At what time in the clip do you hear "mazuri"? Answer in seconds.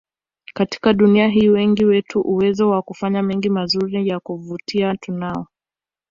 3.49-4.07